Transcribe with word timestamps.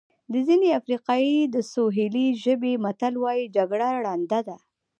د 0.31 0.33
ختیځې 0.45 0.69
افریقا 0.79 1.17
د 1.55 1.55
سوهیلي 1.71 2.27
ژبې 2.43 2.73
متل 2.83 3.13
وایي 3.23 3.45
جګړه 3.55 3.87
ړنده 4.05 4.39
ده. 4.47 4.57